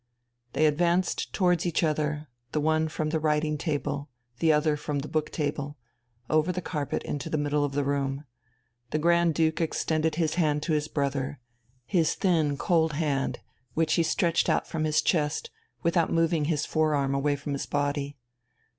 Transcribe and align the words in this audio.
They 0.53 0.65
advanced 0.65 1.31
towards 1.31 1.63
each 1.63 1.83
other, 1.83 2.27
the 2.53 2.59
one 2.59 2.87
from 2.87 3.11
the 3.11 3.19
writing 3.19 3.55
table, 3.55 4.09
the 4.39 4.51
other 4.51 4.75
from 4.75 4.97
the 4.97 5.07
book 5.07 5.29
table, 5.29 5.77
over 6.27 6.51
the 6.51 6.59
carpet 6.59 7.03
into 7.03 7.29
the 7.29 7.37
middle 7.37 7.63
of 7.63 7.73
the 7.73 7.83
room. 7.83 8.25
The 8.89 8.97
Grand 8.97 9.35
Duke 9.35 9.61
extended 9.61 10.15
his 10.15 10.33
hand 10.41 10.63
to 10.63 10.73
his 10.73 10.87
brother 10.87 11.39
his 11.85 12.15
thin, 12.15 12.57
cold 12.57 12.93
hand 12.93 13.41
which 13.75 13.93
he 13.93 14.01
stretched 14.01 14.49
out 14.49 14.65
from 14.65 14.85
his 14.85 15.03
chest 15.03 15.51
without 15.83 16.11
moving 16.11 16.45
his 16.45 16.65
forearm 16.65 17.13
away 17.13 17.35
from 17.35 17.53
his 17.53 17.67
body. 17.67 18.17